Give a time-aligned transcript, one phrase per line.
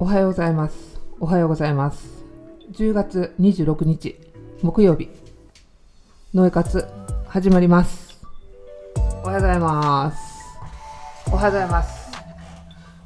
[0.00, 1.00] おはようございます。
[1.18, 2.24] おはようございます。
[2.70, 4.16] 10月26日
[4.62, 5.08] 木曜日、
[6.32, 6.86] ノエ活
[7.26, 8.20] 始まります。
[9.24, 10.18] おはようございます。
[11.32, 12.12] おはようございます。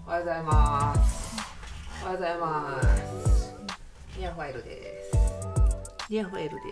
[0.07, 1.37] おはようございます。
[2.03, 3.55] おはようございます。
[4.19, 5.19] ニアファイルです。
[6.11, 6.69] ニアファイルです。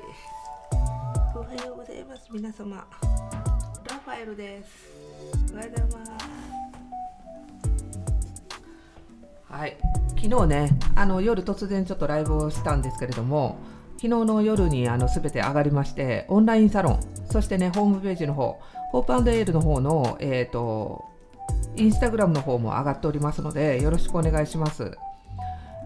[1.34, 2.28] おはようございます。
[2.30, 2.76] 皆様。
[2.76, 2.84] ラ
[4.04, 4.70] ファエルです。
[5.54, 6.19] おはようございます。
[9.50, 9.76] はい、
[10.16, 13.58] 昨日ねあの夜突然ちょっとライブをしたんですけれども
[13.96, 17.00] 昨日の夜にあの全て上がりましてオンラインサロン
[17.30, 18.60] そしてねホームページの方
[18.92, 21.04] ホープエールの方のえっ、と
[21.76, 24.96] インスタグラムの方も上がっておりますのでよろしくお願いします。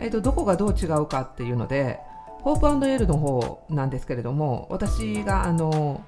[0.01, 1.99] えっ、とどこがどう違うかっていうので
[2.43, 6.03] ホープエールの方なんですけれども私があの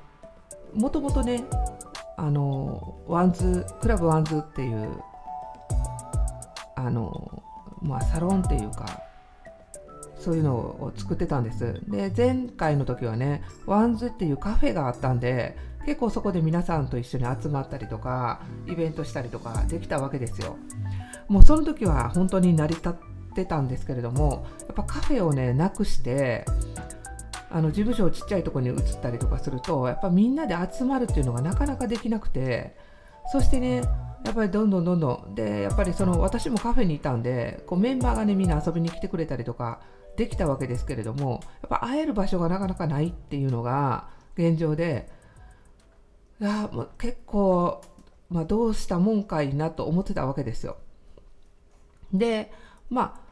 [0.74, 1.44] もともとね
[2.16, 5.02] あのワンズクラブワンズっていう
[6.74, 7.42] あの
[7.82, 9.02] まあサロンっていうか
[10.18, 11.80] そういうのを作ってたんです。
[11.88, 20.56] で前回の時はねワンズっていうカフェがあったんで結構そこで皆さんと一緒に集まったりとかイベントしたりとかできたわけですよ。
[21.28, 22.92] もうその時は本当に成り立っ
[23.34, 26.44] てたんですけれどもやっぱカフェをねなくして
[27.50, 32.76] あの事務所をちっちゃいとこに移ったりとかするとやっぱみんなで集まるっていうのがなかなかできなくて
[33.30, 33.82] そしてね
[34.24, 39.80] やっぱりどんどんどんどんでやっぱりその私もカフェにいたんでこうメンバーがねみんな遊びに来てくれたりとか
[40.16, 45.08] できたわけですけれどもやっぱ会える場所がなかなかないっていうのが現状で
[46.40, 47.82] いや結構、
[48.28, 50.76] まあ、どうしたもんかいなと思ってたわけですよ。
[52.12, 52.50] で
[52.90, 53.26] まあ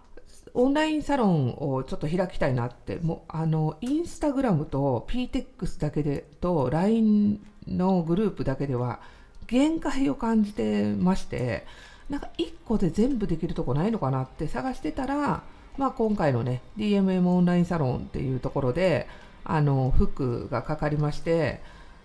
[0.53, 9.01] オンラインサロンをちょっと開きたいなってもうあのインスタグラムと PTEX だけでと LINE のグループだけでは
[9.47, 11.67] 限界を感じてまして
[12.09, 15.43] なんか1個で全部できるとこないのかなって探してたら、
[15.79, 19.07] まあ、今回のね DMM オンラインサロンっていうところで
[19.45, 21.61] あの服がかかりまして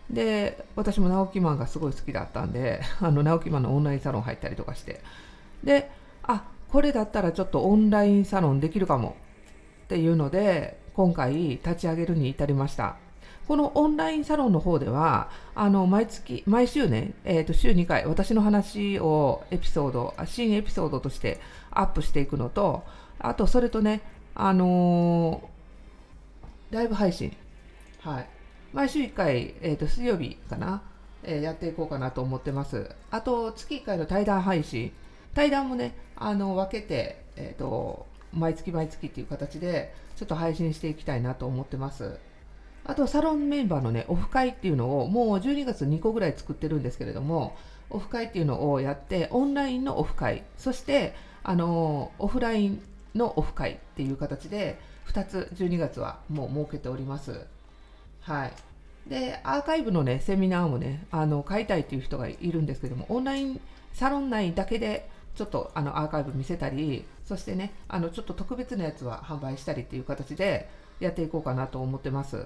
[0.10, 5.02] で私も直木マンがすごい好きだったんで あの直木マンのオンラインサロン入ったりとかして。
[5.64, 5.92] で
[6.24, 9.16] あこれだったらちょっとオンラインサロンできるかも
[9.86, 12.98] っていうので今回立ち上げるに至りました。
[13.50, 21.40] このオンラインサロンの方ではあの毎月毎週ね、えー、と週2回私の話をエピソード新エピソードとして
[21.72, 22.84] アップしていくのと
[23.18, 24.02] あとそれとね
[24.36, 27.36] あのーライブ配信。
[28.02, 28.28] はい。
[28.72, 30.84] 毎週1回、えー、と水曜日かな、
[31.24, 32.92] えーやっていこうかなと思ってます。
[33.10, 34.92] あと月1回の対談配信。
[35.34, 42.20] 対談もねあの分けて、えー、と毎月毎月っていう形でちょっと配信していきたいなと思ってます。
[42.86, 47.56] あとサロンメンバーのねオフ会っていうのをもう12月2個ぐらい作ってるんですけれども
[47.90, 50.44] オフ会っていうのをやってオンラインのオフ会。
[50.58, 52.82] そしてあのオフライン
[53.16, 57.46] のオフ会っていう形で2つ12月はもう設けております。
[58.22, 58.54] はい。
[59.08, 63.62] でアーカイブのねセミナーもねあの買いたいっていう人がいるんですけどもオンライン
[63.94, 70.70] サロン内だけでちょっとあのアーカイブ見せたりそしてねあのちょっと特別なやつは販売したりっていう形で
[71.00, 72.46] やっていこうかなと思ってます。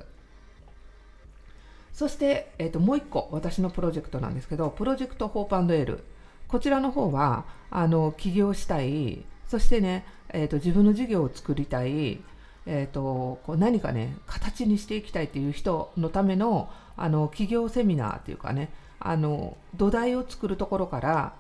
[1.93, 6.03] そして、えー、ともう一個私のプロジェクトなんですけどプロジェクトホープエール。
[6.47, 9.23] こちらの方はあの起業したい。
[9.47, 12.19] そしてね、えー、と自分の事業を作りたい。
[12.65, 21.33] えー、とこう何かね形にしていきたいっていう人のためのあの企業セミナーっていうかねあの土台を作るところから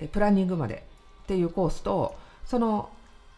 [0.00, 0.84] えプランニングまで
[1.22, 2.90] っていうコースとその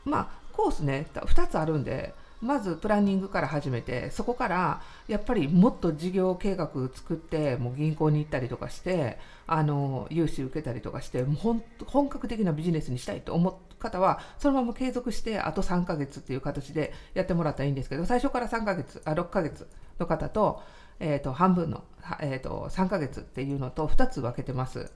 [0.04, 19.66] まあコースね2つあるんでまずプランニングから始めてそこからやっぱりもっと事業計画作ってもう銀行に行ったりとかしてあの融資受けたりとかしてもう本本格的なビジネスにしたいと思う方はそのまま継続してあと3ヶ月っていう形でやってもらったらいいんですけど最初から3ヶ月あ6ヶ月
[19.98, 20.62] の方と,、
[21.00, 21.84] えー、と半分の、
[22.20, 24.92] えー、と3ヶ月っていうのと2つ分けてます。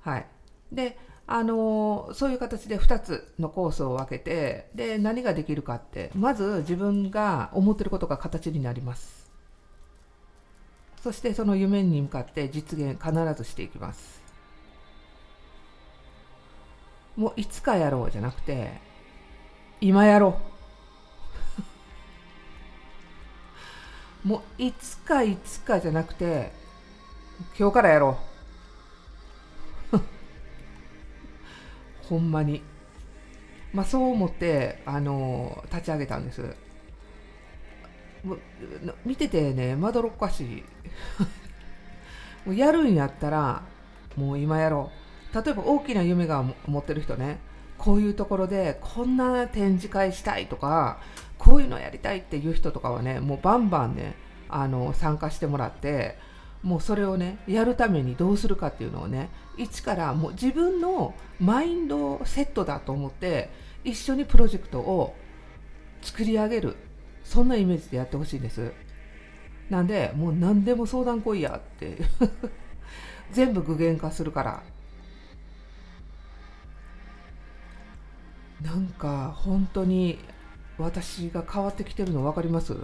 [0.00, 0.26] はい、
[0.72, 9.30] であのそういう形で2つのコースを分けてで何ができるかってまず自分が思ってることが形になります。
[11.02, 14.20] そしてその夢に向かって実現必ずしていきます。
[17.16, 18.80] もういつかやろうじゃなくて
[19.80, 20.38] 今やろ
[24.24, 24.26] う。
[24.28, 26.52] もういつかいつかじゃなくて
[27.58, 28.29] 今日からやろう。
[32.10, 32.62] ほんまに。
[33.72, 36.42] まあそう思って、あの立ち上げたんです。
[38.22, 38.38] もう
[39.06, 40.64] 見ててね、まどろっこしい。
[42.44, 43.62] もうやるんやったら、
[44.16, 45.00] もう今やろう。
[45.34, 47.38] 例えば大きな夢が持ってる人ね
[47.78, 51.00] こういうところでこんな展示会したいとか
[51.38, 54.14] こういうのやりたいっていう人とかはねもうバンバンね
[54.48, 56.18] あの参加してもらって
[56.62, 63.50] もうそれをねやるためにどうするかっていうのをね一からもう自分のマインドセットだと思って
[63.82, 65.14] 一緒にプロジェクトを
[66.02, 66.76] 作り上げる
[67.24, 68.72] そんなイメージでやってほしいんです。
[69.70, 71.98] なんでもう何でも相談来いやって
[73.30, 74.62] 全部具現化するから。
[78.62, 80.18] なんか本当に
[80.76, 82.74] 私が変わってきてるの分かります？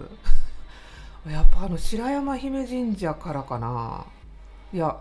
[1.30, 4.06] やっぱあの白山姫神社からかな。
[4.72, 5.00] いや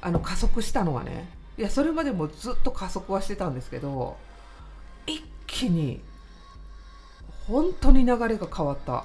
[0.00, 1.28] あの加速したのはね。
[1.58, 4.18] いやそれまでもずっと加速はしてたんですけど
[5.06, 6.02] 一気に
[7.46, 9.04] 本当に流れが変わった。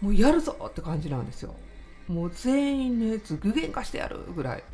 [0.00, 1.54] もうやるぞって感じなんですよ。
[2.06, 4.64] もう全員のやつ具現化してやるぐらい。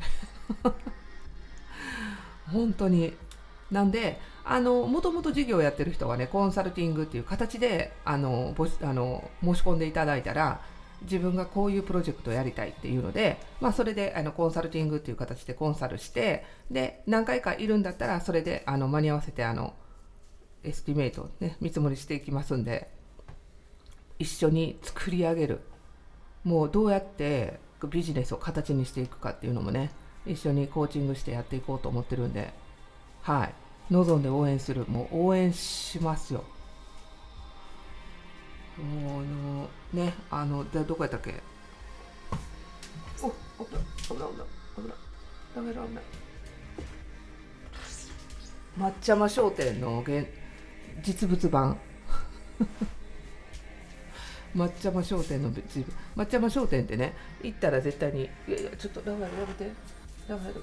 [2.51, 3.13] 本当に。
[3.71, 10.61] なんであのもともと事業をやってる人はねコンサルティングっていう形であのあの申し込んでいただいたら
[11.03, 19.73] 自分がこういうプロジェクトをやりたいっていうので、まあ、それであのコンサルティングっていう形でコンサルしてで何回かいるんだったらそれであの間に合わせてあの
[20.63, 22.89] estimate、ね、見積もりしていきますんで
[24.19, 25.59] 一緒に作り上げる。
[26.43, 27.59] もうどうやって
[27.89, 29.91] ビジネスを形にしていくかっていうのもね
[30.25, 32.53] 一緒にコーチングしてやっていこうと思ってるんで
[33.21, 33.62] はい。
[33.91, 34.85] 望んで応援する。
[34.87, 36.43] もう応援しますよ。
[38.77, 39.69] もうあの
[40.05, 41.35] ねあのでどこやったっけ？
[43.21, 44.27] お危ない危ない
[44.75, 44.97] 危ない。
[45.55, 46.03] ダメだ危ない。
[48.79, 50.03] 抹茶間商店の
[51.03, 51.77] 実物版。
[54.55, 59.71] 抹茶間商店の抹茶間商店ってね行ったら絶対にいやいやちょっとラファエルやめて。
[60.27, 60.53] ラファ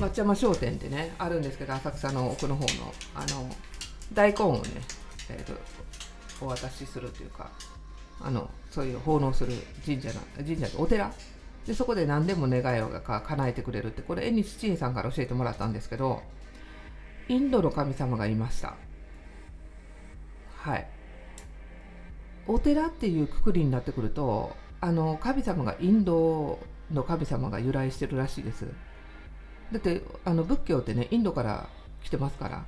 [0.00, 3.48] 抹茶間商店ってねあるんですけど浅草の奥の方のあの
[4.12, 4.62] 大根をね、
[5.28, 5.52] えーと、
[6.44, 7.50] お渡しするというか
[8.20, 9.52] あのそういう奉納する
[9.84, 11.12] 神社な神社お寺？
[11.66, 16.22] でそこで何でも願いをか叶えてくれるってこれ縁日知恵さんから教えてもらったんですけど
[17.28, 18.74] インドの神様がいました。
[20.56, 20.86] はい。
[22.46, 26.58] お寺っていうくくりになってくるとあの神様がインド
[26.90, 28.66] の神様が由来してるらしいです。
[29.72, 31.68] だってあの仏教ってねインドから
[32.02, 32.64] 来てますから。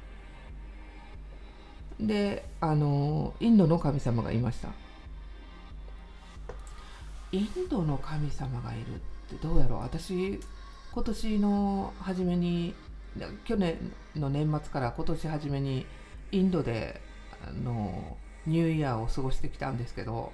[2.01, 4.69] であのインドの神様がいました。
[7.31, 9.81] インドの神様がいるってどうやろう？
[9.81, 10.41] 私
[10.93, 12.75] 今年の初めに
[13.45, 15.87] 去年の年末から今年初めに
[16.31, 17.01] インドで
[17.47, 18.17] あの
[18.47, 20.33] ニューイヤーを過ごしてきたんですけど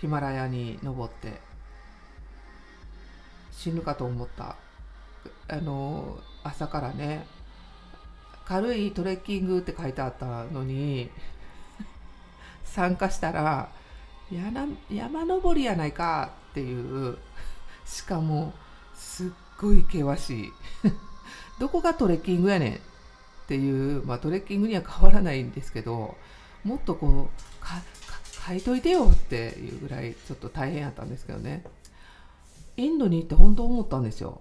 [0.00, 1.40] ヒマラヤに登って
[3.52, 4.56] 死ぬかと思った
[5.48, 7.26] あの朝からね
[8.44, 11.10] 軽いトレッキングって書いてあったのに
[12.64, 13.70] 参加したら
[14.90, 17.18] 山登りやないかっていう
[17.84, 18.52] しかも
[18.94, 20.52] すっごい険しい。
[21.60, 22.78] どこがトレッキングやねんっ
[23.46, 26.16] ていう、まあ、トレッキングには変わらないんですけど
[26.64, 27.80] もっとこうか
[28.48, 31.64] 書いといてよっていうぐらいちょっと大変やったんですけどね。
[32.76, 34.40] インドに行って本当思ったんですよ。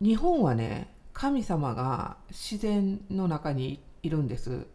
[0.00, 4.66] 日本はね神様が自然の中にいるんです。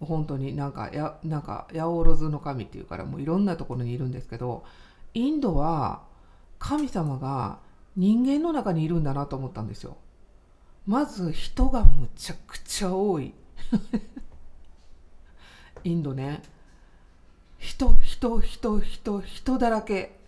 [0.00, 4.64] 本当になんかやなんか八百万の神っていうからもういろんなところにいるんですけど
[5.12, 6.02] インドは
[6.58, 7.58] 神様が
[7.96, 9.96] 人間の中にいるんだなと思ったんですよ。
[10.86, 13.34] まず人がむちゃくちゃ多い。
[15.84, 16.42] インドね。
[17.58, 20.19] 人人人人人だらけ。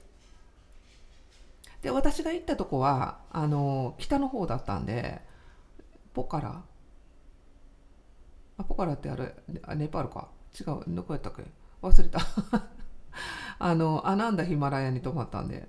[1.82, 5.20] で私が行ったとこはあの北の方だったんで
[6.14, 6.62] ポカラ。
[8.58, 9.34] あポカラってあれ
[9.76, 10.28] ネパールか。
[10.58, 11.42] 違うどこやったっけ？
[11.82, 12.20] 忘れた。
[13.58, 15.68] あのアナンダヒマラヤに泊まったんで。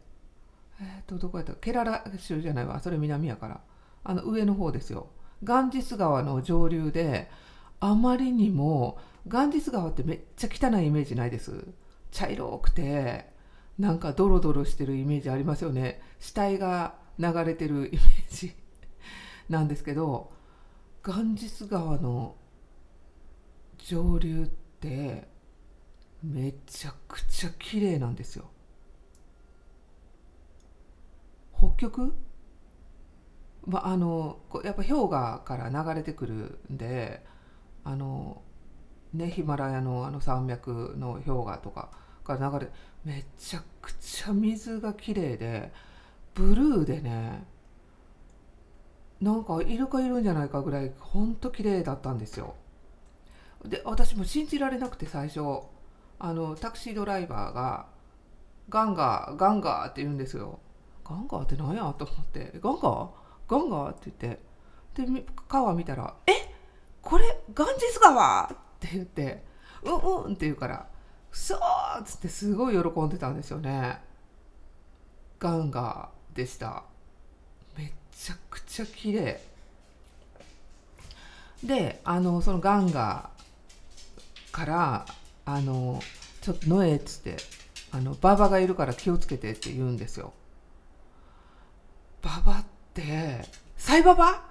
[0.79, 1.53] えっ、ー、とどこやった？
[1.53, 2.79] ケララ州じゃないわ。
[2.79, 3.62] それ南やから。
[4.03, 5.08] あの上の方ですよ。
[5.43, 7.29] ガンジス川の上流で
[7.79, 11.65] あまりにもガンジス川ってめっちゃ汚いイメージないです。
[12.12, 13.33] 茶色くて
[13.84, 16.02] なんかドロドロしてるイメージありますよね。
[16.18, 18.00] 死体が流れてるイメー
[18.30, 18.56] ジ
[19.50, 20.32] なんですけど
[21.04, 22.38] ガンジス川の
[23.78, 24.48] 上流っ
[24.80, 25.28] て
[26.24, 28.46] めちゃくちゃ綺麗なんですよ。
[31.58, 32.13] 北極？
[33.66, 37.22] まあ、あのこうやっぱ氷河から流れてくるんで
[37.84, 38.42] あの
[39.13, 41.92] ねヒマラヤのあの山脈の氷河とか
[42.24, 42.72] が流れ
[43.06, 45.72] めちゃくちゃ水が綺麗で
[46.34, 47.44] ブルーでね
[49.22, 52.56] なんかイルカいるんじゃないかぐらいほんと綺麗だったんですよ。
[53.66, 55.42] で私も信じられなくて最初。
[56.20, 57.88] あのタクシードライバーが
[58.70, 60.60] 「ガンガーガンガー」って言うんですよ。
[61.04, 63.10] ガンガーって何やと思って「ガンガー？
[63.50, 64.42] ガンガー?」って言って。
[64.96, 66.32] で川見たら「え？
[67.02, 69.44] これガンジス川!」って言って
[69.84, 70.88] 「うんうん」って言うから
[71.34, 71.60] 「そう!」
[72.00, 74.00] っつってすごい喜んでたんですよね。
[75.40, 76.84] ガンガでした。
[77.78, 79.42] めちゃくちゃ綺麗。
[81.63, 83.30] であのそのガンガ
[84.52, 85.06] から
[85.46, 86.02] あの
[86.42, 87.38] ちょっとノエっつって
[87.92, 90.34] あの馬場がいるから気をつけてって言うんですよ。
[92.24, 93.46] 馬場って
[93.78, 94.44] サイババ？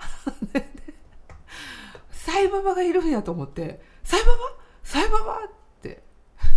[2.13, 4.33] サイババがいるんやと思ってサイババ？
[4.85, 5.39] サイババ？
[5.45, 5.55] って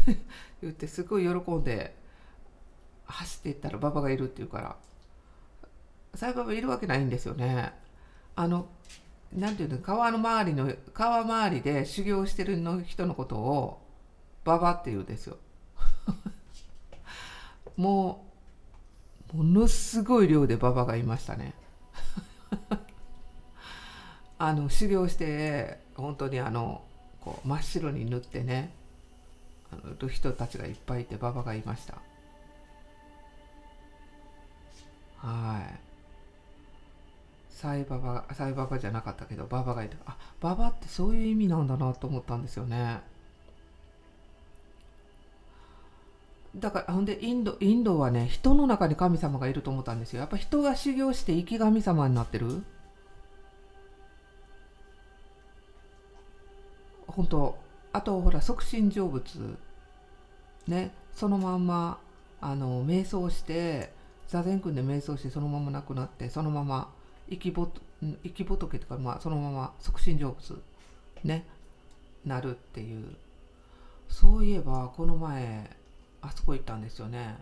[0.61, 1.95] 言ってすごい喜んで
[3.05, 4.75] 走っていったら馬場がいるって言うから
[6.15, 7.73] サイババいるわけないんですよね。
[8.35, 8.67] あの
[9.33, 13.81] なんていうの川の周りの川周りで修行してるの人のことを
[14.45, 15.37] 馬場って言うんですよ。
[17.75, 18.25] も
[19.33, 21.53] うものすごい量で馬場がいましたね。
[24.37, 26.83] あの修行して本当にあの
[27.21, 28.73] こう真っ白に塗ってね
[29.71, 31.95] あの人たちがいっぱいいて馬場がいました。
[35.17, 35.79] はい。
[37.49, 43.01] サイババサイババじゃなかったけどババがいるあババってそういう意味なんだなと思ったんですよね。
[46.55, 50.19] だからほんでインドインドはね人の中に神様がいると思ったんですよ。
[50.19, 52.63] やっぱ人が修行して生き神様になってる。
[57.07, 57.57] 本当
[57.95, 59.57] あとほら促進成仏。
[60.67, 60.91] ね。
[61.13, 61.97] そのまんま
[62.41, 63.93] あの瞑想して
[64.27, 66.93] 座禅組んで瞑想してそのまま亡くなってそのまま
[67.29, 67.69] 生きぼ
[68.01, 70.61] 生き仏とか、まあ、そのまま促進成仏
[71.23, 71.45] ね。
[72.25, 73.15] なるっていう。
[74.09, 75.69] そういえばこの前
[76.21, 77.37] あそこ行ったんですよね。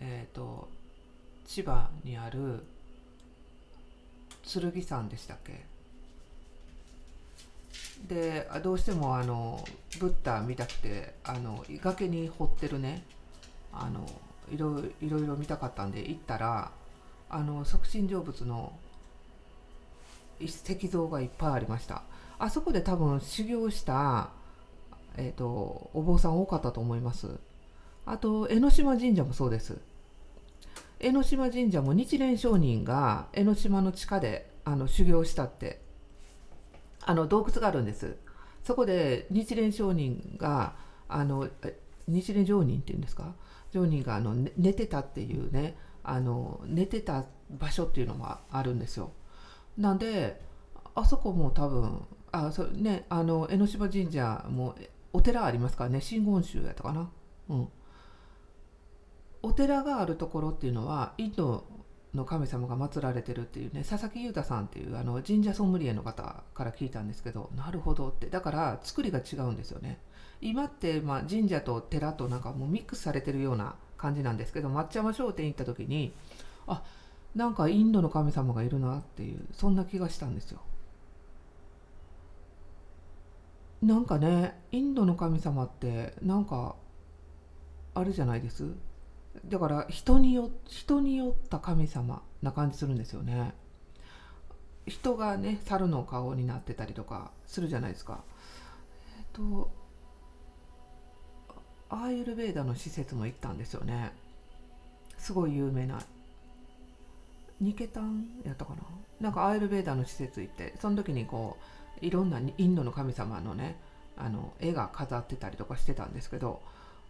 [0.00, 0.68] えっ、ー、と
[1.46, 2.64] 千葉にある
[4.42, 5.64] 剣山でしたっけ？
[8.06, 9.64] でどうしてもあの
[9.98, 13.04] ブッダ見たくてあの崖に掘ってるね。
[13.72, 14.06] あの
[14.52, 16.70] いろいろいろ見たかったんで行ったら
[17.30, 18.72] あの促進成仏の
[20.38, 22.02] 石像がいっぱいありました。
[22.38, 24.30] あそこで多分修行した、
[25.16, 27.38] えーと、お坊さん多かったと思います。
[28.06, 29.78] あと江ノ島神社もそうです。
[31.00, 35.80] 江ノ島神社も日蓮上人が江ノ島の地下であの修行したって
[37.04, 38.16] あの洞窟があるんです。
[38.62, 40.74] そこで日蓮上人が
[41.08, 41.48] あの
[42.08, 43.34] 日蓮上人っていうんですか？
[43.72, 49.12] 上人があの寝てたっていうねあの寝てた場所っていうのがあるんですよ。
[49.76, 50.40] なんで
[50.94, 54.74] あそこも多分あそねあの江ノ島神社も
[55.12, 56.00] お寺ありますからね。
[56.00, 57.10] 真言宗やったかな？
[57.48, 57.68] うん。
[59.42, 61.66] お寺があるところっていうのはインド
[62.14, 68.28] の神様が祀られてるっていうね佐々木裕太さんっていうあの神社ソムリエの方から聞いたんですけどなるほどって。
[68.28, 69.98] だから作りが違うんですよね。
[70.40, 76.12] 今って、まあ、神社と寺となんかもうミックスされてるような感じなんですけど抹茶山商店行った時に
[76.66, 76.82] あ
[77.34, 80.60] なんかインドの神様がいるなっていうそんな気がしたんですよ。
[83.82, 86.76] なんかねインドの神様ってなんか
[87.94, 88.64] あれじゃないです？
[89.46, 93.54] だから人によ人によった神様な感じするんですよね。
[94.86, 98.22] 人がね猿の顔になってたりとかするじゃないですか。
[99.18, 99.70] えっと
[101.90, 104.12] アーユルベーダの施設も行ったんですよね。
[105.18, 106.00] すごい有名な。
[107.60, 108.82] ニケタンやったかな？
[109.20, 111.56] なんかアーユルベーダの施設行ってその時にこ
[112.02, 113.78] ういろんなインドの神様のね
[114.16, 116.60] あの絵が飾ってたりとかしてたんですけど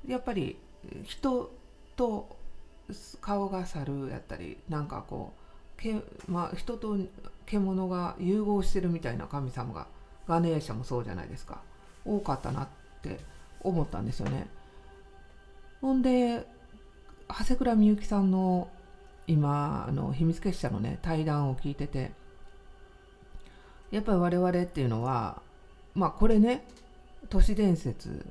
[0.07, 0.59] やっぱり
[1.03, 1.51] 人
[1.97, 2.29] と
[3.21, 5.33] 顔が猿やったりなんかこ
[5.79, 5.97] うけ、
[6.29, 6.97] まあ、人と
[7.47, 9.87] 獣が融合してるみたいな神様が
[10.27, 11.61] ガネーシャもそうじゃないですか
[12.05, 12.69] 多かったなっ
[13.03, 13.19] て
[13.61, 14.47] 思ったんですよね。
[15.81, 16.47] ほんで
[17.29, 18.69] 長谷倉美幸さんの
[19.27, 22.13] 今の秘密結社のね対談を聞いてて
[23.91, 25.43] やっぱり我々っていうのは
[25.95, 26.67] まあこれね
[27.29, 28.27] 都市伝説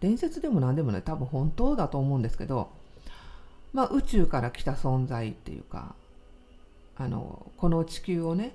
[0.00, 2.70] 伝説でも何でもね多分本当だと思うんですけど
[3.74, 5.94] まあ宇宙から来た存在っていうか
[6.96, 8.54] あのこの地球をね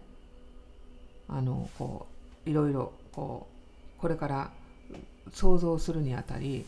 [1.27, 2.07] あのこ
[2.47, 3.47] ういろいろこ
[3.97, 4.51] うこれから
[5.31, 6.65] 想像するにあたり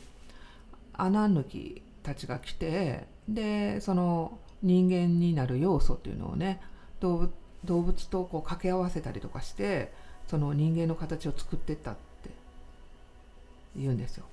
[0.94, 6.62] 穴抜きたちが来てでその人間になる要素っていうのをね
[7.00, 7.32] 動物
[7.64, 9.92] 動物とこう掛け合わせたりとかして
[10.28, 12.30] その人間の形を作ってったって
[13.76, 14.26] 言うんですよ。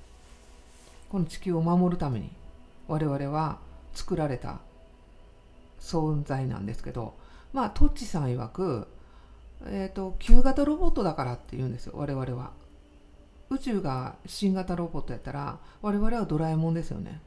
[1.10, 2.30] この地球を守るために
[2.86, 3.58] 我々は
[3.94, 4.60] 作られた
[5.80, 7.14] 存在なんですけど
[7.52, 8.88] まあトッチさん曰く、
[9.66, 12.52] えーと、旧型ロボットだからって言うんですよ我々は。
[13.50, 17.22] 宇宙が新型ロボットやったら我々はドラえもんですよね。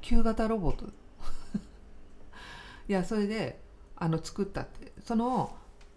[0.00, 0.86] 旧型ロボット。
[2.88, 3.60] いやそれで
[3.96, 5.54] あの作ったってその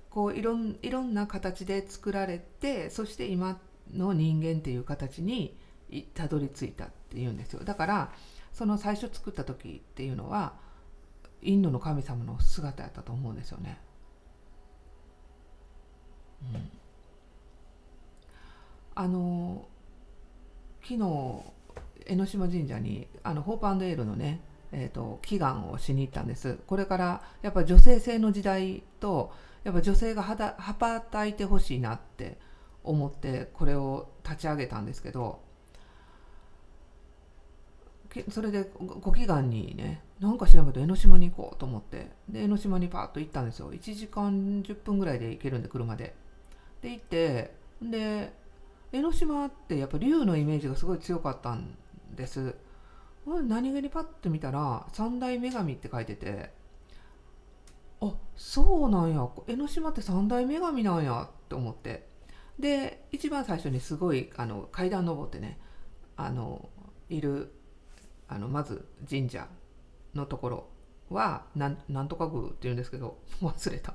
[0.10, 3.58] こういろんいろんな形で作られてそして今
[3.94, 5.58] の人間っていう形に
[6.14, 8.12] たどり着いたっていうんですよだから
[8.54, 10.54] その最初作った時っていうのは
[11.42, 13.80] インドの神様の姿やったと思うんですよね。
[16.54, 16.70] うん、
[18.96, 19.68] あの
[20.82, 21.54] 昨日
[22.06, 24.42] 江ノ島神社にあのホープエールのね、
[24.74, 29.32] えーと、祈願をしに行ったんですこれからやっぱ女性性の時代と
[29.64, 32.38] やっぱ女性が羽ばたいてほしいなって
[32.84, 35.40] 思ってこれを立ち上げたんですけど
[38.30, 43.74] それでご祈願にねなんか知らんけど江ノ島に行こうと思ってで江ノ島にパーッと行ったんですよ。
[43.74, 46.16] 1時間10分ぐらいで行けるんで車で。
[46.82, 48.34] で行ってで
[48.92, 51.76] 江ノ島ってやっぱ竜のイメージがすごい強かったん
[52.16, 52.56] です。
[53.26, 56.52] 何気にパッと見たら三大女神って書いてて
[58.02, 59.28] あそうなんや。
[59.48, 62.08] 江ノ島って三大女神なんやって思って。
[62.60, 65.58] で一番最初にすごいあの階段登ってね
[66.16, 66.70] あの
[67.10, 67.52] いる
[68.28, 69.48] あのまず神社
[70.16, 70.70] のところ
[71.10, 73.94] はなんなんとか宮っていうんですけど 忘れた。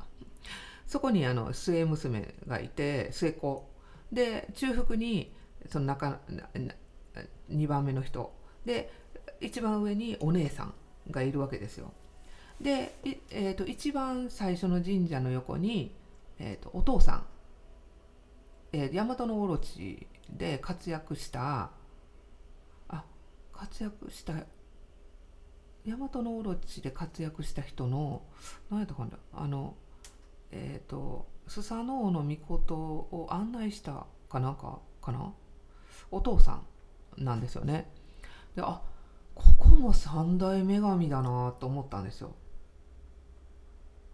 [0.87, 3.69] そこにあの末娘がいて末子。
[4.11, 5.35] で中腹に
[5.69, 6.19] その中
[7.51, 8.35] 2番目の人。
[8.65, 8.91] で
[9.41, 10.75] 一番上にお姉さん
[11.11, 11.93] がいるわけですよ。
[12.61, 12.95] で、
[13.31, 15.95] えーと、一番最初の神社の横に、
[16.39, 17.27] えーと、お父さん、
[18.73, 21.71] えー、大和のオロチで活躍した
[23.59, 24.35] 活躍した
[25.85, 28.23] 大和のオロチで活躍した人の
[28.71, 29.75] 何やったかなあの
[30.53, 35.33] えっ、ー、とスサノオノミコトを案内したかなんかかな
[36.13, 36.61] お父さ
[37.17, 37.91] んなんですよね。
[38.55, 38.81] であ
[39.35, 42.35] ここも三大女神だなと思ったんですよ。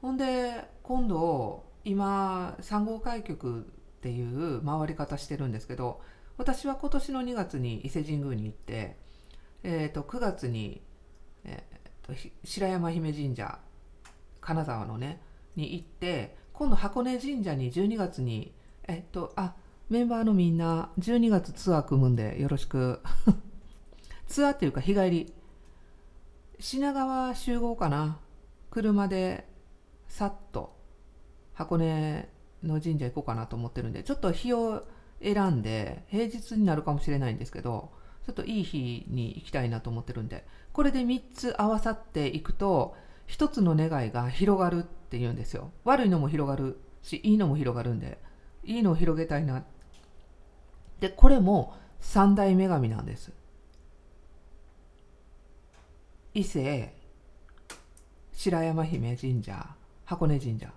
[0.00, 6.00] ほんで今度今3号開局っていう回り方してるんですけど
[6.37, 9.04] 私は今年の2月に伊勢神宮に行って、
[9.64, 10.83] えー、と9月に、
[11.44, 12.12] えー、と
[12.44, 13.59] 白山姫神社
[14.40, 15.20] 金沢のね
[15.57, 18.55] に行って今度箱根神社に12月に
[18.87, 19.55] えっとあ
[19.90, 23.00] メンバーのみんな12月ツアー組むんでよろしく。
[24.27, 25.35] ツアーっていうか日帰り。
[26.59, 28.20] 品川集合かな？
[28.70, 29.46] 車で
[30.09, 30.77] さっと
[31.53, 32.29] 箱根
[32.62, 34.87] の神社行こうかなと思ってるんでちょっと日を
[35.22, 37.92] 選んで平日になるかもしれないんですけど
[38.26, 40.46] ちょっといい日に行きたいなと思ってるんで。
[40.72, 42.96] これで3つ合わさっていくと
[43.28, 45.70] 1つの願いが広がるっていうんですよ。
[45.84, 48.18] 悪いのも広がるしいいのも広がるんで。
[48.64, 49.62] いいのを広げたいな。
[51.00, 53.32] でこれも三大女神なんです。
[56.32, 56.94] 伊勢
[58.32, 59.68] 白山姫神社
[60.04, 60.72] 箱根神社。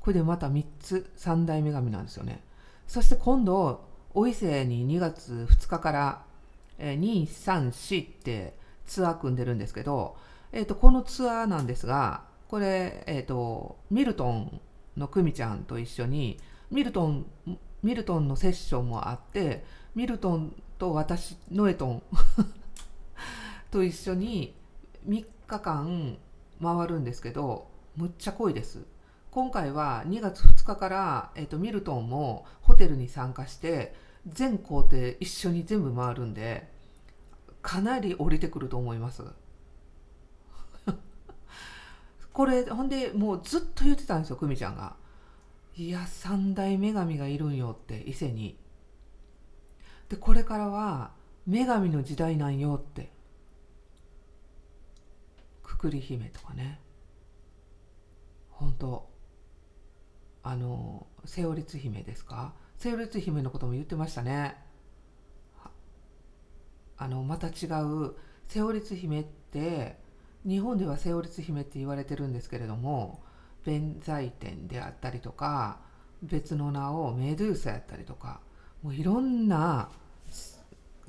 [0.00, 2.42] これでまた3つ三大女神なんですよね。
[2.86, 6.23] そして今度お伊勢に2月2日から、
[6.78, 8.56] えー、234って
[8.86, 10.16] ツアー組んでるんですけど、
[10.52, 14.60] えーと、このツアーなんですがこれ、えーと、ミルトン
[14.96, 16.38] の久美ちゃんと一緒に
[16.70, 17.26] ミルトン
[17.82, 22.02] ミルトンのセッションもあってミルトンと私ノエトン
[23.70, 24.54] と一緒に
[25.06, 26.16] 3日間
[26.62, 28.84] 回るんですけどむっちゃ濃いです。
[29.30, 33.92] 今回は2月2日から、えーと、ミルトンもホテルに参加して
[34.26, 36.68] 全工程一緒に全部回るんで
[37.62, 39.22] かなり降りてくると思います。
[42.32, 44.96] これほんでもうずっと言ってたんですよ久美ちゃんが。
[45.76, 48.58] いや三大女神がいるんよって伊勢に。
[50.08, 51.12] でこれからは
[51.46, 53.10] 女神の時代なんよって。
[55.62, 56.80] くくり姫とかね。
[58.50, 59.08] 本当
[60.42, 62.54] あの瀬尾律姫ですか？
[62.84, 64.56] 瀬尾律姫のことも言ってましたね。
[66.98, 68.14] あのまた違う
[68.46, 69.96] 瀬尾律姫って
[70.46, 73.22] 日本では瀬尾律姫って言われてるんですけれども
[73.64, 75.78] 弁財天であったりとか
[76.22, 78.40] 別の名をメドゥーサやったりとか
[78.82, 79.88] もういろんな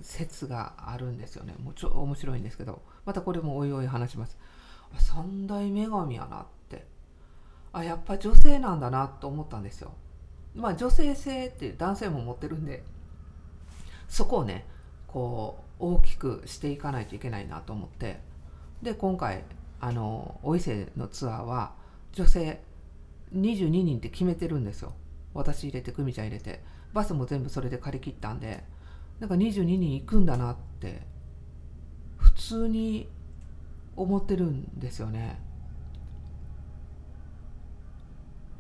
[0.02, 1.56] 説があるんですよね。
[1.62, 4.38] もうちょ面白いんですけどまたこれもおいおい話します。
[4.98, 6.88] 三大女神やなって。
[7.74, 9.92] あやっぱ女性なんだなと思ったんですよ。
[10.56, 12.84] まあ女性性って男性も持ってるんで
[14.08, 14.66] そこをね
[15.08, 18.20] こう大きくしていかないといけないなと思って
[18.82, 19.44] で今回
[19.80, 21.74] あのお伊勢のツアーは
[22.14, 22.62] 女性
[23.36, 24.94] 22人って決めてるんですよ。
[25.34, 26.62] 私入れて久美ちゃん入れて。
[26.96, 28.64] バスも全部それで借り切ったんで
[29.20, 31.02] なんか22人行くんだなって
[32.16, 33.10] 普通に
[33.98, 35.40] 思ってるんですよね。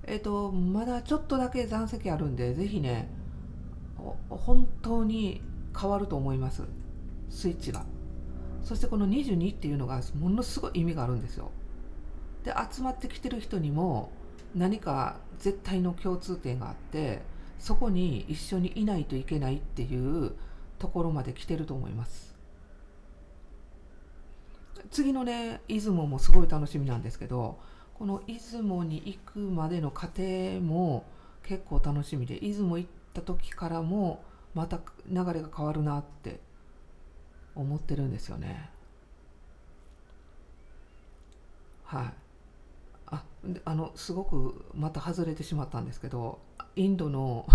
[0.07, 3.09] えっ、とまだちょっとだけ残席あるんでぜひね
[4.29, 5.41] 本当に
[5.77, 6.63] 変わると思います。
[7.29, 7.85] スイッチが。
[8.63, 11.51] そしてこの22っていうのがものすごい意味があるんですよ。
[12.43, 14.11] で集まってきてる人にも
[14.55, 17.21] 何か絶対の共通点があって
[17.59, 20.33] そこに一緒にいないといけないっていう
[20.79, 22.35] ところまで来てると思います。
[24.91, 27.59] 次のね出雲もすごい楽しみなんですけど
[27.97, 31.05] この出雲に行くまでの過程も
[31.43, 34.79] 結構楽しみで出雲行った時からもまた
[35.09, 36.39] 流れが変わるなって
[37.55, 38.69] 思ってるんですよね。
[41.85, 42.13] はい。
[43.07, 43.23] あ
[43.65, 46.39] あのすごくまた外れてしまったんですけど
[46.75, 47.45] インドの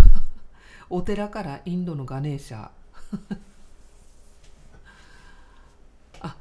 [0.88, 2.70] お寺からインドのガネーシャ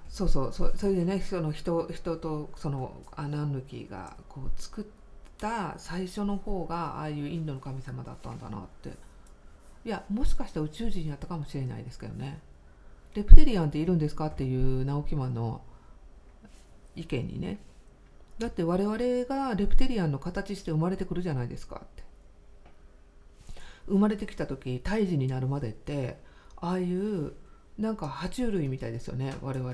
[0.10, 4.86] そうそうそそれでねその人人とその穴抜きがこう作っ
[5.38, 8.90] た最初の方がああいうインドの神様だったんだなって。
[9.86, 12.40] いやもしかしたら宇宙人やったかもしれないですけどね。
[13.14, 15.62] レプテリアンっているんですかっていう直木マンの
[16.96, 17.60] 意見にね。
[18.40, 22.04] だって我々がレプテリアンの形して生まれてくるじゃないですかって。
[23.88, 26.20] 生まれてきた時胎児になるまでって
[26.58, 27.34] ああいう
[27.78, 29.74] なんか爬虫類みたいですよね我々。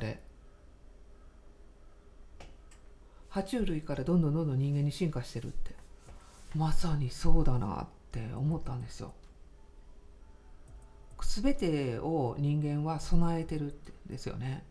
[3.36, 5.76] 爬虫類からどんどんどんどん人間に進化してるって。
[6.56, 9.12] まさにそうだなって思ったんですよ。
[11.22, 14.64] 全てを人間は備えてるってですよね。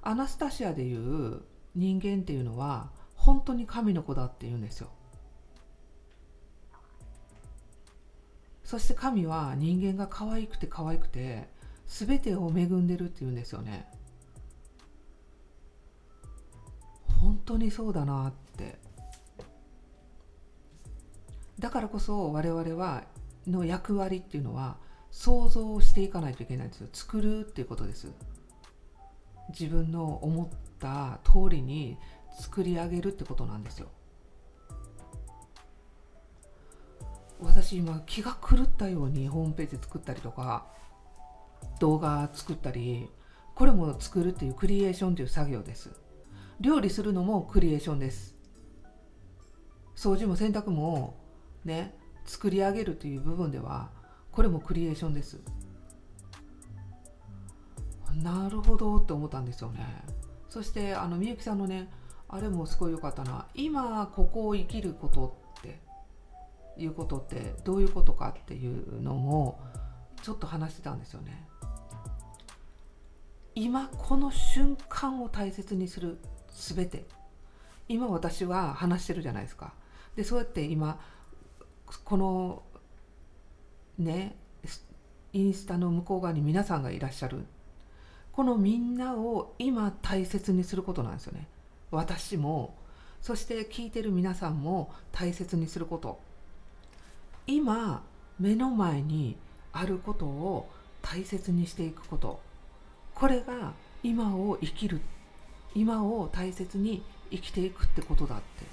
[0.00, 1.40] アナスタシアでいう
[1.74, 4.90] 人間っていうのは本当に神の子だって言うんですよ。
[8.62, 11.48] そして神は人間が可愛くて可愛くて
[11.88, 13.90] 全てを恵んでるって言うんですよね。
[17.24, 18.78] 本当にそうだなって。
[21.58, 23.04] だからこそ我々は
[23.46, 24.76] の役割っていうのは
[25.10, 26.88] 想像していかないといけないんですよ。
[26.92, 28.12] 作るっていうことです。
[29.48, 31.96] 自分の思った通りに
[32.38, 33.88] 作り上げるってことなんですよ。
[37.40, 40.66] 私今気が狂ったようにホームページ作ったりとか
[41.80, 43.10] 動画作ったり
[43.54, 46.03] これも作るっていうクリエーションという作業です。
[46.60, 48.34] 料理するのもクリエーションです。
[49.96, 51.16] 掃除も洗濯も
[51.64, 53.90] ね作り上げるという部分では
[54.32, 55.40] これもクリエーションです。
[58.22, 60.04] なるほどって思ったんですよね。
[60.48, 61.90] そしてあのみゆきさんのね
[62.28, 63.46] あれもすごい良かったな。
[63.54, 65.80] 今ここを生きることって
[66.76, 69.60] いうことってどういうことかっていうのも
[70.22, 71.46] ちょっと話してたんですよね。
[73.56, 76.18] 今この瞬間を大切にする
[76.54, 77.04] 全て。
[77.88, 79.72] 今私は話してるじゃないですか。
[80.16, 80.98] でそうやって今
[82.04, 82.62] この
[83.98, 84.36] ね
[85.32, 87.44] インスタの向こう側に皆さんがいらっしゃる。
[88.32, 91.46] このみんなを今大切にすることなんですよね。
[91.90, 92.74] 私も
[93.20, 96.20] そして聞いてる皆さんも大切にすること。
[97.46, 98.02] 今
[98.38, 99.36] 目の前に
[99.72, 100.70] あることを
[101.02, 102.40] 大切にしていくこと。
[103.14, 105.13] これが今を生きるっ
[105.74, 108.64] 今を大切に生きていくってことだって。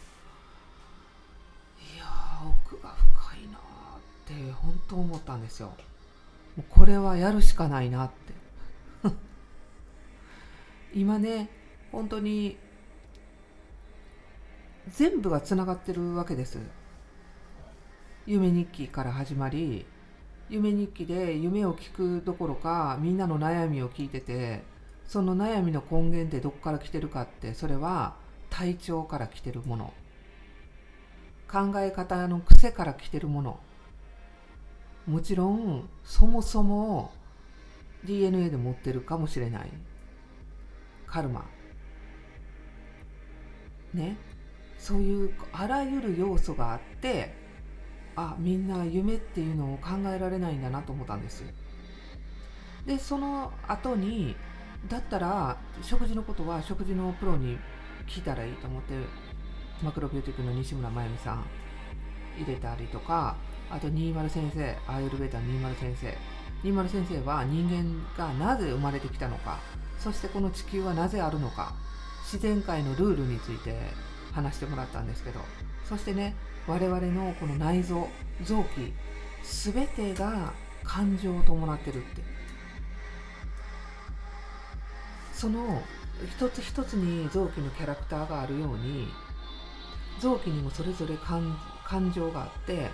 [1.96, 2.06] いや
[2.66, 3.62] 奥が深いなっ
[4.26, 5.68] て本当思ったんですよ。
[6.56, 8.10] もうこれはやるしかないなっ
[9.04, 9.10] て。
[10.94, 11.50] 今ね
[11.92, 12.58] 本当に
[14.90, 16.60] 全部がつながってるわけです。
[18.28, 19.86] 夢日記から始まり
[20.50, 24.64] 夢日記で夢を聞くどころかみんなの悩みを聞いてて
[25.12, 28.16] その悩みの根源ってどこから来てるかってそれは
[28.50, 29.94] 体調から来てるもの。
[31.52, 33.60] 考え方の癖から来てるもの。
[35.06, 37.12] もちろんそもそも
[38.06, 39.70] DNA で持ってるかもしれない。
[41.08, 41.46] カルマ。
[43.94, 44.16] ね。
[44.78, 47.36] そういうあらゆる要素があって
[48.16, 51.44] あみんな夢っていうのを考えられないんだなと思ったんです。
[52.86, 54.38] でその後に
[54.88, 57.58] だったら食事のことは食事のプロに
[58.08, 58.94] 聞いたらいいと思って
[59.84, 61.46] マクロビューティックの西村真由美さん
[62.38, 63.36] 入れたりとか
[63.70, 66.18] あと20先生アーユルベータの20先生
[66.64, 69.60] 20先生は人間がなぜ生まれてきたのか
[70.00, 71.74] そしてこの地球はなぜあるのか
[72.24, 73.76] 自然界のルールについて
[74.32, 75.40] 話してもらったんですけど
[75.88, 76.36] そしてね
[76.68, 78.08] 我々のこの内臓
[78.44, 78.94] 臓器
[79.44, 82.41] 全てが感情を伴ってるって。
[85.32, 85.82] その
[86.38, 89.08] 一つ一つに臓器のキャラクターがあるように
[90.20, 92.90] 臓器にもそれぞれ感情があって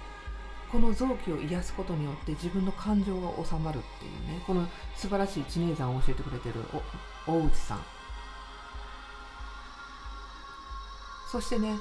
[0.71, 6.56] この臓器を癒すことによって自分の感情が収まるっていうねこの素晴らしい知名山を教えてくれてる
[7.26, 7.86] 大内さん。
[11.32, 11.76] そしてね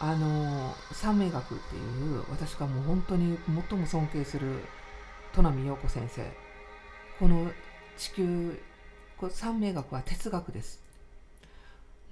[0.00, 3.38] あの三名学っていう私がもう本当に
[3.70, 4.64] 最も尊敬する
[5.32, 6.22] 戸波陽子先生。
[7.18, 7.50] この
[7.96, 8.60] 地球
[9.18, 10.80] こ三名学は哲学です。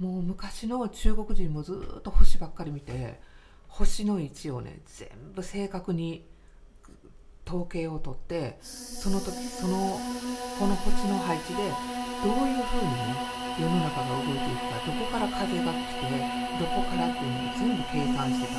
[0.00, 3.20] もう昔の中国人もずっと星ばっかり見て
[3.68, 6.26] 星の位置をね全部正確に
[7.46, 10.00] 統計を取ってその時その
[10.58, 13.14] この星の配置でどういうふうにね
[13.58, 16.02] 世の中が動いていくかどこから風が来て
[16.58, 18.58] どこからっていうのを全部計算してた、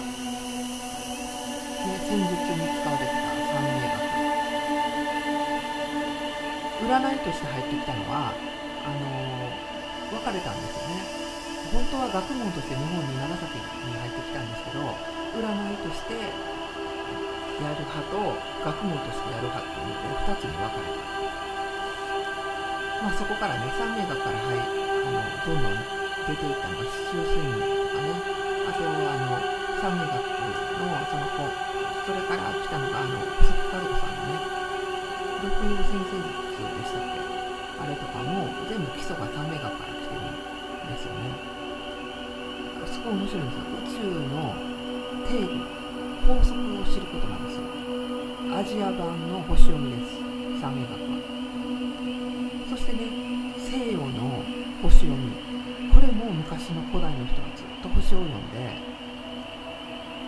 [1.86, 3.37] で戦術に使われてた。
[6.88, 11.04] 占いとして入ってきたのはあのー、分かれたんですよね。
[11.67, 14.80] 本当は学問として日本に長崎に入ってきたんですけど
[15.36, 16.15] 占いとして
[17.60, 21.04] やる派と学問としてやる派っていうので2つに分かれた。
[23.04, 25.76] まあ、そこからね三名学から入あのどんどん
[26.23, 28.15] 出ていったのが四柱推命とかね。
[28.63, 29.43] あとはあの
[29.84, 31.52] 三名学のその子。
[32.08, 34.39] それから来たのがあの細木カルさんのね。
[35.43, 37.22] 六遊先生術でしたっけ？
[37.78, 40.34] あれとかも全部基礎が三名学から来てるん
[40.89, 41.30] ですよね。
[42.88, 43.70] すごい面白いんですよ。
[43.78, 44.02] 宇宙
[44.34, 44.58] の
[45.28, 45.54] 定義
[46.26, 47.63] 法則を知ることなんですよ
[48.58, 50.17] アジア版の星読みです。
[50.60, 51.22] 三名学は。
[52.72, 53.00] そしてね
[53.60, 54.41] 西洋の
[54.82, 55.32] 星読み。
[55.93, 58.58] これも昔の古代の人はずっと星を読んで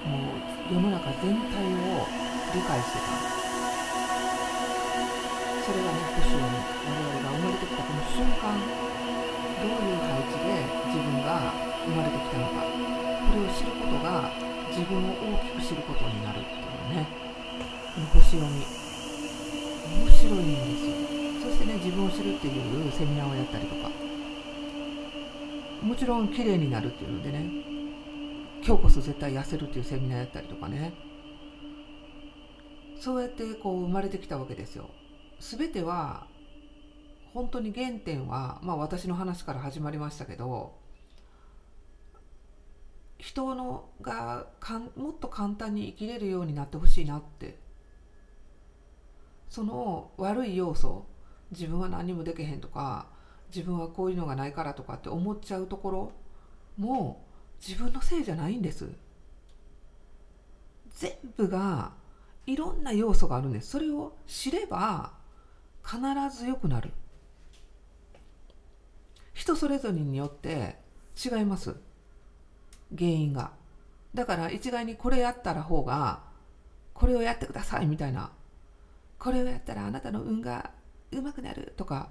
[0.05, 0.35] も
[0.69, 2.05] う世の中全体を
[2.53, 3.38] 理解してた。
[3.38, 3.38] そ
[8.19, 10.51] 瞬間どういう配置で
[10.91, 11.55] 自分が
[11.87, 12.67] 生まれてきたのか。
[12.67, 14.29] これを知ることが
[14.67, 17.07] 自分を大きく知ることになるっていうね。
[17.95, 18.59] この星読み。
[18.59, 21.49] 面白いんですよ。
[21.49, 23.89] そしてね自分を知るっていうセミナーをやったりとか。
[25.81, 27.49] もちろん綺麗になるっていうのでね
[28.65, 30.91] 今日こそ絶対痩せるっていうセミナーやったりとかね。
[32.99, 34.89] そうやってこう生まれてきたわけですよ。
[35.39, 36.27] 全ては
[37.33, 40.77] 本当に原点は、まあ、私の話から始まりましたけど
[43.17, 47.57] 人のがかんもっと簡単に生きれるようになってほしいなって。
[49.49, 51.05] その悪い要素
[51.51, 53.07] 自分は何もできへんとか
[53.53, 56.11] 自分はこういうのがないからとかって思っちゃうところ
[56.77, 57.25] も
[57.65, 58.87] 自分のせいじゃないんです。
[60.91, 61.93] 全部が
[62.45, 63.71] いろんな要素があるんです。
[63.71, 65.13] それを知れば
[65.83, 65.99] 必
[66.37, 66.91] ず良くなる。
[69.49, 70.75] 人それぞれによって
[71.17, 71.75] 違います。
[72.95, 73.49] 原因が。
[74.13, 76.19] だから一概にこれやったら方が
[76.93, 78.29] これをやってくださいみたいな。
[79.17, 80.69] これをやったらあなたの運が
[81.11, 82.09] うまくなるとか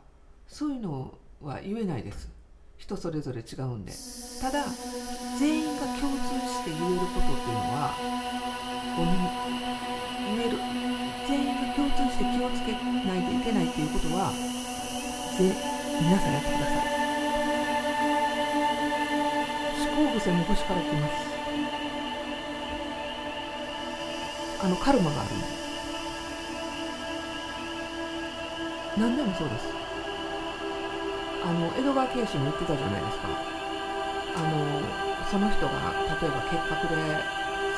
[0.48, 2.28] そういうのは言えないです。
[2.76, 3.92] 人それぞれ違うんで。
[4.40, 4.64] ただ
[5.38, 7.94] 全員が共通して言えることっていうのは
[8.96, 9.14] 5人
[10.36, 10.58] 言える。
[11.28, 14.32] 全員が共通して気をつけないといけないっていうことは
[15.38, 15.54] ぜ
[16.00, 16.87] 皆さんやってください。
[20.18, 21.14] 思考癖も星から来ます。
[24.60, 25.30] あのカルマがある。
[25.30, 25.46] んで
[28.98, 29.70] 何でもそうです。
[31.46, 33.28] あの江戸川慶子も言ってたじゃないですか。
[34.34, 34.82] あの
[35.30, 36.98] その人が例えば結核で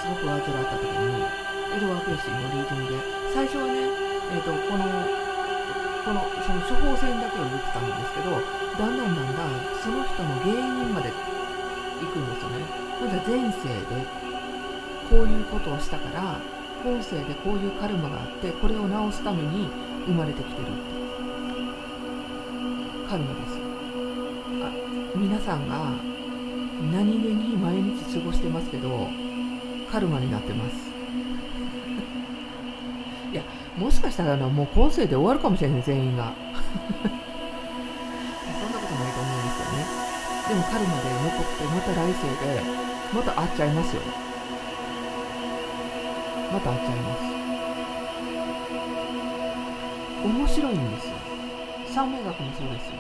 [0.00, 0.48] すごく患った
[0.80, 1.20] 時に
[1.76, 3.20] 江戸川慶子のリーディングで。
[3.34, 3.86] 最初はね、
[4.32, 4.84] えーと、この
[6.02, 8.32] このその処方箋だけを言ってたんですけど
[8.74, 11.12] だんだんだんだんその人の原因まで
[12.06, 12.64] くんですよね。
[13.00, 13.72] まず前世で
[15.08, 16.38] こういうことをしたから
[16.84, 19.68] 今世でこういうカルマがあってこれを治すために
[20.06, 20.72] 生まれてきてるって。
[23.08, 23.58] カルマです
[24.62, 24.70] あ
[25.16, 25.94] 皆さんが
[26.92, 29.08] 何気に毎日過ごしてますけど
[29.90, 30.76] カルマになってます。
[33.32, 33.42] いや
[33.76, 36.32] もしかしたらもう今世で終わるかもしれない全員が。
[40.50, 42.60] でもカルマで残ってまた来世で
[43.14, 44.02] また会っちゃいますよ。
[46.52, 47.22] また会っちゃいます。
[50.26, 51.12] 面白いんですよ。
[51.94, 52.94] 三名学もそうですよ。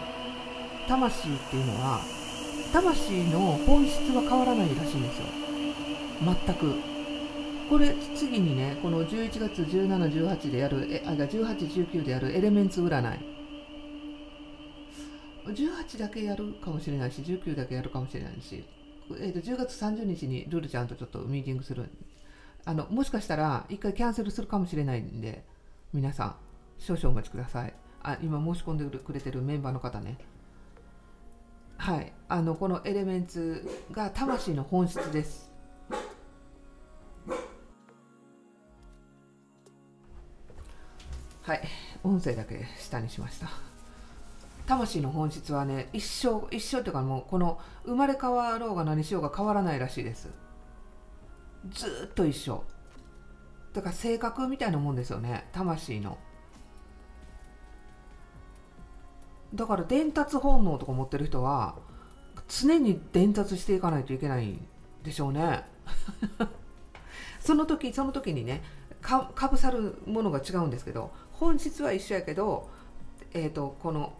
[0.86, 2.00] 魂っていうのは
[2.72, 5.24] 魂の本質は変わらないらしいんですよ。
[6.22, 6.76] 全く。
[7.68, 13.29] これ次にねこの11月1718でやるえあ1819でやるエレメンツ占い。
[15.46, 18.64] 18だけやるかもしれないし19だけやるかもしれないし、
[19.18, 21.88] えー、と10月30日にルルちゃんとちょっとミーティングする
[22.64, 25.44] あのもしかしたら一回キャンセルするかもしれないんで
[25.92, 26.36] 皆さん
[26.78, 27.74] 少々お待ちください。
[28.02, 30.16] あ今申し込んでくれてるメンバーの方ね。
[31.76, 32.12] はい。
[32.28, 35.50] あのこのエレメンツが魂の本質です。
[41.42, 41.62] はい。
[42.02, 43.69] 音声だけ下にしました。
[44.70, 50.28] 魂の本質はね一生一生っていうかもうこの生まれ変わろうが何しようが変わらないらしいです。
[51.70, 52.62] ずっと一緒。
[53.72, 55.48] だから性格みたいなもんですよね。
[55.50, 56.18] 魂の。
[59.52, 61.74] だから伝達本能とか持ってる人は
[62.46, 64.64] 常に伝達していかないといけないん
[65.02, 65.64] でしょうね。
[67.40, 68.62] その時その時にね
[69.02, 72.70] かかぶさるものが違うんですけど本質は一緒やけど、
[73.32, 74.12] えーと、この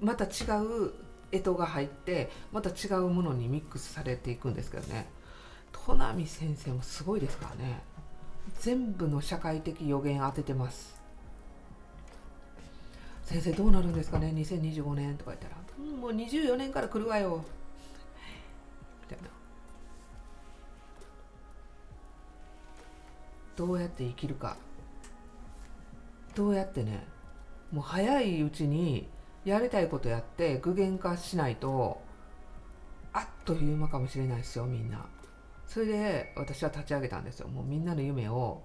[0.00, 0.28] また違
[0.60, 0.92] う
[1.32, 5.08] 干支が入ってまた違うものにミックスされていくんですけどね。
[5.72, 7.82] 戸波先生もすごいですからね。
[8.60, 10.96] 全部の社会的予言当ててます。
[13.24, 17.44] 先生どうなるんですかね？2025年とか言ったら、うん、もう24年から来るわよ。
[19.02, 19.28] みたいな。
[23.56, 24.56] どうやって生きるか。
[26.36, 27.04] どうやってね。
[27.72, 29.08] もう早いうちに
[29.46, 32.02] やりたいことやって具現化しないと
[33.12, 35.06] あっという間かもしれないですよみんな。
[35.68, 37.48] それで私は立ち上げたんですよ。
[37.48, 38.64] もうみんなの夢を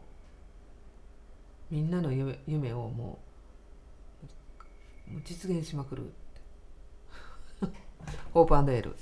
[1.70, 3.20] みんなの夢夢をも
[5.08, 6.14] う実現しまくる
[8.34, 8.96] ホープエール。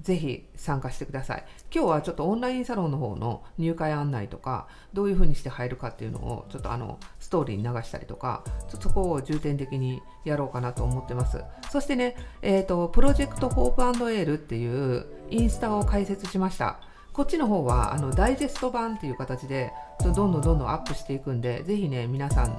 [0.00, 1.44] ぜひ参加してください。
[1.74, 11.42] 今日はちょっとオンラインサロンの方の入会案内とか、どういうふうにして入るかっていうのを、ちょっとあの、ストーリーに流したりとか、ちょっとそこを重点的にやろうかなと思ってます。
[11.70, 16.78] そしてね、えっ、ー、と、プロジェクトホープエールっていうインスタを開設しました。
[17.12, 19.72] こっちの方はあのダイジェスト版っていう形で
[20.04, 22.56] どんどんどんどんアップしていくんで、ぜひね、皆さん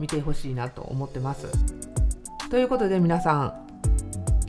[0.00, 1.46] 見てほしいなと思ってます。
[2.50, 3.69] ということで皆さん、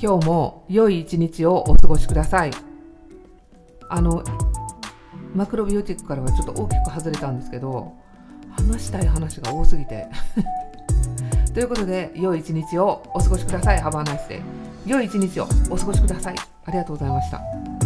[0.02, 2.52] 今日も良い一日をお過ごしください。
[3.88, 4.24] あの、
[5.36, 7.94] マクロビオティックからはちょっと大きく外れたんですけど、
[8.50, 10.08] 話したい話が多すぎて。
[11.54, 13.80] ということで、良い一日をお過ごしください。
[13.80, 14.42] ハバーナイスで
[14.88, 16.36] 良い一日をお過ごしください。
[16.66, 17.81] ありがとうございました。